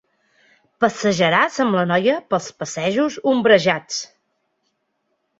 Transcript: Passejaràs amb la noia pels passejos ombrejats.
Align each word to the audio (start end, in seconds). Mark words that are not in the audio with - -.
Passejaràs 0.83 1.59
amb 1.65 1.77
la 1.79 1.83
noia 1.91 2.15
pels 2.33 2.47
passejos 2.61 3.17
ombrejats. 3.33 4.01